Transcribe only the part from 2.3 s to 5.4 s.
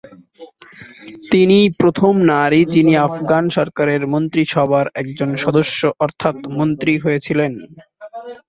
নারী যিনি আফগান সরকারের মন্ত্রীসভার একজন